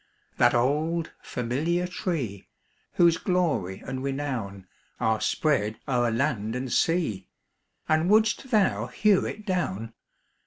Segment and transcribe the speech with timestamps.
[0.37, 2.47] That old familiar tree,
[2.93, 4.65] Whose glory and renown
[4.99, 7.27] Are spread o'er land and sea
[7.87, 9.93] And wouldst thou hew it down?